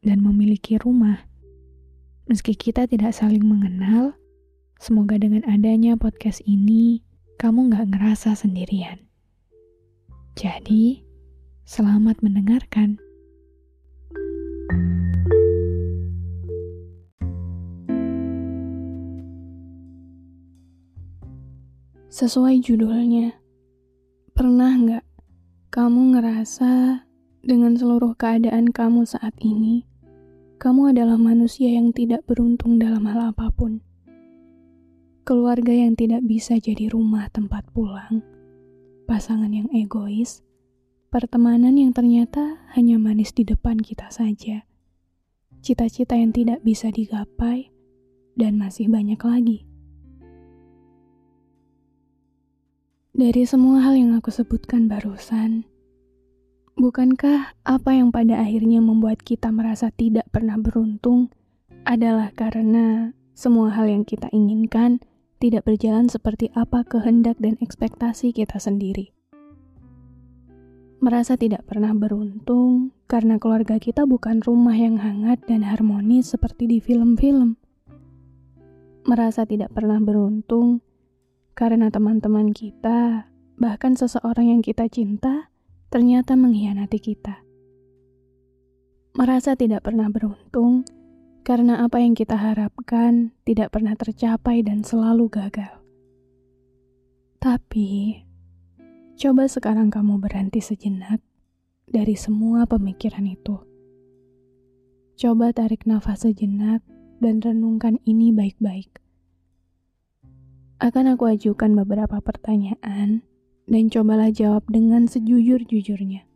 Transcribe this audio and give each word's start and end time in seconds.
dan 0.00 0.24
memiliki 0.24 0.80
rumah. 0.80 1.28
Meski 2.24 2.56
kita 2.56 2.88
tidak 2.88 3.12
saling 3.12 3.44
mengenal, 3.44 4.16
semoga 4.80 5.20
dengan 5.20 5.44
adanya 5.44 5.96
podcast 6.00 6.40
ini, 6.48 7.04
kamu 7.36 7.72
gak 7.72 7.92
ngerasa 7.92 8.32
sendirian. 8.32 8.96
Jadi, 10.40 11.04
selamat 11.68 12.24
mendengarkan. 12.24 12.96
Sesuai 22.10 22.60
judulnya, 22.60 23.32
pernah 24.36 24.76
nggak 24.76 25.06
kamu 25.72 26.18
ngerasa 26.18 27.00
dengan 27.40 27.72
seluruh 27.78 28.12
keadaan 28.18 28.68
kamu 28.74 29.08
saat 29.08 29.32
ini, 29.40 29.89
kamu 30.60 30.92
adalah 30.92 31.16
manusia 31.16 31.72
yang 31.72 31.88
tidak 31.88 32.28
beruntung 32.28 32.76
dalam 32.76 33.08
hal 33.08 33.32
apa 33.32 33.48
pun. 33.48 33.80
Keluarga 35.24 35.72
yang 35.72 35.96
tidak 35.96 36.20
bisa 36.28 36.60
jadi 36.60 36.92
rumah 36.92 37.32
tempat 37.32 37.64
pulang, 37.72 38.20
pasangan 39.08 39.48
yang 39.48 39.72
egois, 39.72 40.44
pertemanan 41.08 41.80
yang 41.80 41.96
ternyata 41.96 42.60
hanya 42.76 43.00
manis 43.00 43.32
di 43.32 43.48
depan 43.48 43.80
kita 43.80 44.12
saja, 44.12 44.68
cita-cita 45.64 46.12
yang 46.12 46.36
tidak 46.36 46.60
bisa 46.60 46.92
digapai, 46.92 47.72
dan 48.36 48.60
masih 48.60 48.92
banyak 48.92 49.20
lagi. 49.24 49.64
Dari 53.16 53.48
semua 53.48 53.80
hal 53.80 53.96
yang 53.96 54.12
aku 54.12 54.28
sebutkan 54.28 54.92
barusan, 54.92 55.64
Bukankah 56.80 57.60
apa 57.60 57.92
yang 57.92 58.08
pada 58.08 58.40
akhirnya 58.40 58.80
membuat 58.80 59.20
kita 59.20 59.52
merasa 59.52 59.92
tidak 59.92 60.24
pernah 60.32 60.56
beruntung 60.56 61.28
adalah 61.84 62.32
karena 62.32 63.12
semua 63.36 63.68
hal 63.68 63.84
yang 63.84 64.08
kita 64.08 64.32
inginkan 64.32 64.96
tidak 65.36 65.68
berjalan 65.68 66.08
seperti 66.08 66.48
apa 66.56 66.80
kehendak 66.88 67.36
dan 67.36 67.60
ekspektasi 67.60 68.32
kita 68.32 68.56
sendiri? 68.56 69.12
Merasa 71.04 71.36
tidak 71.36 71.68
pernah 71.68 71.92
beruntung 71.92 72.96
karena 73.04 73.36
keluarga 73.36 73.76
kita 73.76 74.08
bukan 74.08 74.40
rumah 74.40 74.72
yang 74.72 74.96
hangat 74.96 75.44
dan 75.44 75.60
harmonis 75.60 76.32
seperti 76.32 76.64
di 76.64 76.80
film-film. 76.80 77.60
Merasa 79.04 79.44
tidak 79.44 79.76
pernah 79.76 80.00
beruntung 80.00 80.80
karena 81.52 81.92
teman-teman 81.92 82.56
kita, 82.56 83.28
bahkan 83.60 84.00
seseorang 84.00 84.48
yang 84.48 84.64
kita 84.64 84.88
cinta, 84.88 85.49
ternyata 85.90 86.38
mengkhianati 86.38 86.98
kita. 87.02 87.42
Merasa 89.18 89.58
tidak 89.58 89.90
pernah 89.90 90.06
beruntung 90.06 90.86
karena 91.42 91.82
apa 91.82 91.98
yang 91.98 92.14
kita 92.14 92.38
harapkan 92.38 93.34
tidak 93.42 93.74
pernah 93.74 93.98
tercapai 93.98 94.62
dan 94.62 94.86
selalu 94.86 95.26
gagal. 95.26 95.82
Tapi, 97.42 98.22
coba 99.18 99.50
sekarang 99.50 99.90
kamu 99.90 100.22
berhenti 100.22 100.62
sejenak 100.62 101.18
dari 101.90 102.14
semua 102.14 102.70
pemikiran 102.70 103.26
itu. 103.26 103.58
Coba 105.18 105.50
tarik 105.50 105.90
nafas 105.90 106.22
sejenak 106.22 106.86
dan 107.18 107.42
renungkan 107.42 107.98
ini 108.06 108.30
baik-baik. 108.30 109.02
Akan 110.80 111.10
aku 111.10 111.28
ajukan 111.28 111.76
beberapa 111.76 112.22
pertanyaan 112.24 113.26
dan 113.70 113.86
cobalah 113.86 114.34
jawab 114.34 114.66
dengan 114.66 115.06
sejujur-jujurnya. 115.06 116.26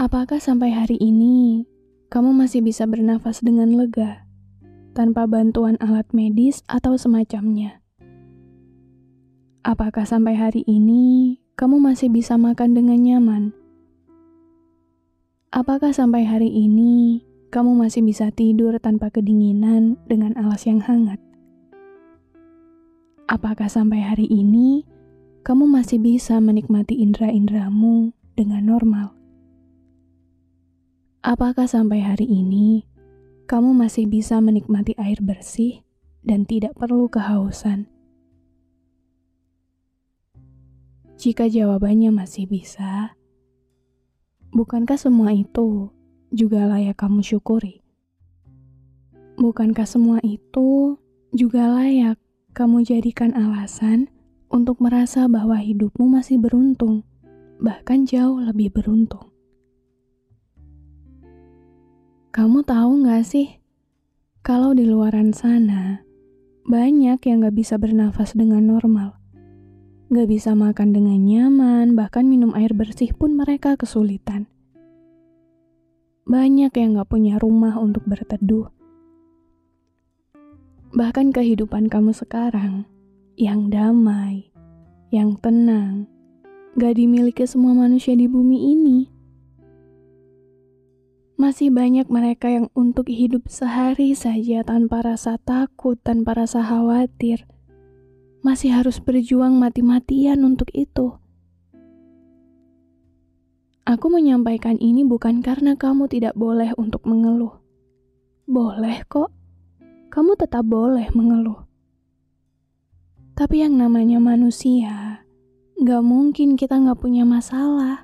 Apakah 0.00 0.40
sampai 0.40 0.72
hari 0.72 0.96
ini 0.96 1.68
kamu 2.08 2.32
masih 2.32 2.64
bisa 2.64 2.88
bernafas 2.88 3.44
dengan 3.44 3.76
lega 3.76 4.24
tanpa 4.96 5.28
bantuan 5.28 5.76
alat 5.84 6.08
medis 6.16 6.64
atau 6.64 6.96
semacamnya? 6.96 7.84
Apakah 9.68 10.08
sampai 10.08 10.32
hari 10.32 10.64
ini 10.64 11.36
kamu 11.60 11.76
masih 11.76 12.08
bisa 12.08 12.40
makan 12.40 12.72
dengan 12.72 12.98
nyaman? 13.04 13.52
Apakah 15.52 15.92
sampai 15.92 16.24
hari 16.24 16.48
ini 16.48 17.20
kamu 17.52 17.76
masih 17.76 18.00
bisa 18.00 18.32
tidur 18.32 18.80
tanpa 18.80 19.12
kedinginan 19.12 20.00
dengan 20.08 20.32
alas 20.40 20.64
yang 20.64 20.80
hangat? 20.80 21.20
Apakah 23.28 23.68
sampai 23.68 24.00
hari 24.00 24.24
ini 24.24 24.88
kamu 25.48 25.64
masih 25.64 25.96
bisa 25.96 26.44
menikmati 26.44 27.00
indera-inderamu 27.00 28.12
dengan 28.36 28.68
normal. 28.68 29.16
Apakah 31.24 31.64
sampai 31.64 32.04
hari 32.04 32.28
ini 32.28 32.84
kamu 33.48 33.72
masih 33.72 34.04
bisa 34.12 34.44
menikmati 34.44 34.92
air 35.00 35.16
bersih 35.24 35.80
dan 36.20 36.44
tidak 36.44 36.76
perlu 36.76 37.08
kehausan? 37.08 37.88
Jika 41.16 41.48
jawabannya 41.48 42.12
masih 42.12 42.44
bisa, 42.44 43.16
bukankah 44.52 45.00
semua 45.00 45.32
itu 45.32 45.88
juga 46.28 46.68
layak 46.68 47.00
kamu 47.00 47.24
syukuri? 47.24 47.80
Bukankah 49.40 49.88
semua 49.88 50.20
itu 50.20 51.00
juga 51.32 51.72
layak 51.72 52.20
kamu 52.52 52.84
jadikan 52.84 53.32
alasan? 53.32 54.12
Untuk 54.48 54.80
merasa 54.80 55.28
bahwa 55.28 55.60
hidupmu 55.60 56.08
masih 56.08 56.40
beruntung, 56.40 57.04
bahkan 57.60 58.08
jauh 58.08 58.40
lebih 58.40 58.72
beruntung. 58.72 59.28
Kamu 62.32 62.64
tahu 62.64 63.04
gak 63.04 63.24
sih, 63.28 63.60
kalau 64.40 64.72
di 64.72 64.88
luaran 64.88 65.36
sana, 65.36 66.00
banyak 66.64 67.20
yang 67.20 67.44
gak 67.44 67.56
bisa 67.56 67.76
bernafas 67.76 68.32
dengan 68.32 68.64
normal. 68.64 69.16
Gak 70.08 70.28
bisa 70.28 70.56
makan 70.56 70.96
dengan 70.96 71.20
nyaman, 71.20 71.92
bahkan 71.92 72.24
minum 72.24 72.56
air 72.56 72.72
bersih 72.72 73.12
pun 73.12 73.36
mereka 73.36 73.76
kesulitan. 73.76 74.48
Banyak 76.24 76.72
yang 76.72 76.96
gak 76.96 77.08
punya 77.12 77.36
rumah 77.36 77.76
untuk 77.76 78.08
berteduh. 78.08 78.72
Bahkan 80.96 81.36
kehidupan 81.36 81.92
kamu 81.92 82.16
sekarang 82.16 82.88
yang 83.38 83.70
damai, 83.70 84.50
yang 85.14 85.38
tenang, 85.38 86.10
gak 86.74 86.98
dimiliki 86.98 87.46
semua 87.46 87.70
manusia 87.70 88.18
di 88.18 88.26
bumi 88.26 88.74
ini. 88.74 88.98
Masih 91.38 91.70
banyak 91.70 92.10
mereka 92.10 92.50
yang 92.50 92.66
untuk 92.74 93.06
hidup 93.06 93.46
sehari 93.46 94.18
saja 94.18 94.66
tanpa 94.66 95.06
rasa 95.06 95.38
takut, 95.38 95.94
tanpa 96.02 96.34
rasa 96.34 96.66
khawatir, 96.66 97.46
masih 98.42 98.74
harus 98.74 98.98
berjuang 98.98 99.54
mati-matian 99.54 100.42
untuk 100.42 100.74
itu. 100.74 101.14
Aku 103.86 104.10
menyampaikan 104.10 104.82
ini 104.82 105.06
bukan 105.06 105.46
karena 105.46 105.78
kamu 105.78 106.10
tidak 106.10 106.34
boleh 106.34 106.74
untuk 106.74 107.06
mengeluh. 107.06 107.54
Boleh 108.50 109.06
kok, 109.06 109.30
kamu 110.10 110.34
tetap 110.34 110.66
boleh 110.66 111.06
mengeluh. 111.14 111.67
Tapi 113.38 113.62
yang 113.62 113.78
namanya 113.78 114.18
manusia, 114.18 115.22
gak 115.78 116.02
mungkin 116.02 116.58
kita 116.58 116.74
gak 116.74 116.98
punya 116.98 117.22
masalah. 117.22 118.02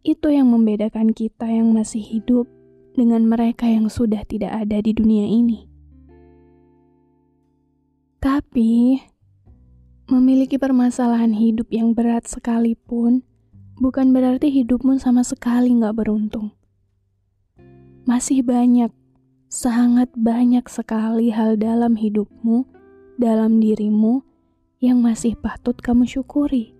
Itu 0.00 0.32
yang 0.32 0.48
membedakan 0.48 1.12
kita 1.12 1.52
yang 1.52 1.68
masih 1.76 2.00
hidup 2.00 2.48
dengan 2.96 3.28
mereka 3.28 3.68
yang 3.68 3.92
sudah 3.92 4.24
tidak 4.24 4.56
ada 4.56 4.80
di 4.80 4.96
dunia 4.96 5.28
ini. 5.28 5.68
Tapi, 8.24 8.96
memiliki 10.08 10.56
permasalahan 10.56 11.36
hidup 11.36 11.68
yang 11.68 11.92
berat 11.92 12.24
sekalipun 12.24 13.20
bukan 13.76 14.16
berarti 14.16 14.48
hidupmu 14.48 14.96
sama 14.96 15.20
sekali 15.28 15.76
gak 15.76 16.00
beruntung. 16.00 16.56
Masih 18.08 18.40
banyak, 18.40 18.88
sangat 19.52 20.08
banyak 20.16 20.64
sekali 20.72 21.28
hal 21.28 21.60
dalam 21.60 22.00
hidupmu, 22.00 22.80
dalam 23.22 23.62
dirimu, 23.62 24.26
yang 24.82 24.98
masih 24.98 25.38
patut 25.38 25.78
kamu 25.78 26.10
syukuri. 26.10 26.74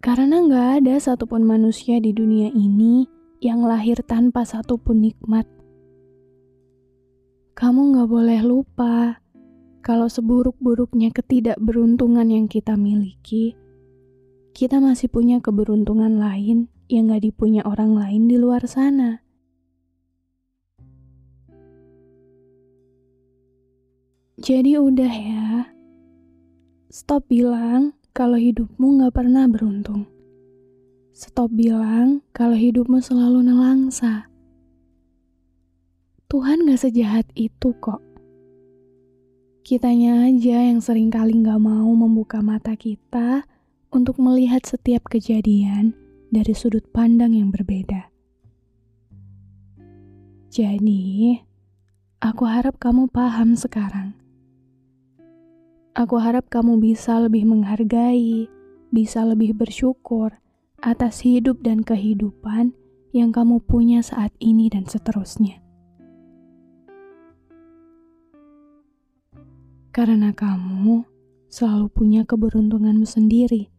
Karena 0.00 0.40
nggak 0.40 0.68
ada 0.80 0.96
satupun 0.96 1.44
manusia 1.44 2.00
di 2.00 2.16
dunia 2.16 2.48
ini 2.48 3.04
yang 3.44 3.60
lahir 3.60 4.00
tanpa 4.00 4.48
satupun 4.48 5.04
nikmat. 5.04 5.44
Kamu 7.52 7.92
nggak 7.92 8.08
boleh 8.08 8.40
lupa 8.40 9.20
kalau 9.84 10.08
seburuk-buruknya 10.08 11.12
ketidakberuntungan 11.12 12.32
yang 12.32 12.46
kita 12.48 12.80
miliki, 12.80 13.52
kita 14.56 14.80
masih 14.80 15.12
punya 15.12 15.44
keberuntungan 15.44 16.16
lain 16.16 16.72
yang 16.88 17.12
nggak 17.12 17.28
dipunya 17.28 17.60
orang 17.68 17.92
lain 17.92 18.30
di 18.30 18.40
luar 18.40 18.64
sana. 18.64 19.27
Jadi 24.38 24.78
udah 24.78 25.14
ya, 25.18 25.66
stop 26.94 27.26
bilang 27.26 27.98
kalau 28.14 28.38
hidupmu 28.38 29.02
gak 29.02 29.18
pernah 29.18 29.50
beruntung. 29.50 30.06
Stop 31.10 31.50
bilang 31.50 32.22
kalau 32.30 32.54
hidupmu 32.54 33.02
selalu 33.02 33.42
nelangsa. 33.50 34.30
Tuhan 36.30 36.70
gak 36.70 36.86
sejahat 36.86 37.26
itu 37.34 37.74
kok. 37.82 37.98
Kitanya 39.66 40.30
aja 40.30 40.70
yang 40.70 40.78
sering 40.78 41.10
kali 41.10 41.34
gak 41.42 41.58
mau 41.58 41.90
membuka 41.98 42.38
mata 42.38 42.78
kita 42.78 43.42
untuk 43.90 44.22
melihat 44.22 44.62
setiap 44.62 45.10
kejadian 45.10 45.98
dari 46.30 46.54
sudut 46.54 46.86
pandang 46.94 47.34
yang 47.34 47.50
berbeda. 47.50 48.06
Jadi, 50.46 51.34
aku 52.22 52.46
harap 52.46 52.78
kamu 52.78 53.10
paham 53.10 53.58
sekarang 53.58 54.17
Aku 55.96 56.20
harap 56.20 56.52
kamu 56.52 56.80
bisa 56.82 57.16
lebih 57.22 57.48
menghargai, 57.48 58.50
bisa 58.92 59.24
lebih 59.24 59.56
bersyukur 59.56 60.36
atas 60.78 61.24
hidup 61.24 61.64
dan 61.64 61.82
kehidupan 61.82 62.76
yang 63.16 63.32
kamu 63.32 63.62
punya 63.64 64.04
saat 64.04 64.30
ini 64.38 64.68
dan 64.68 64.84
seterusnya. 64.84 65.64
Karena 69.90 70.30
kamu 70.30 71.02
selalu 71.48 71.88
punya 71.90 72.22
keberuntunganmu 72.28 73.08
sendiri. 73.08 73.72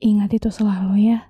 Ingat 0.00 0.30
itu 0.36 0.48
selalu 0.52 1.10
ya. 1.10 1.29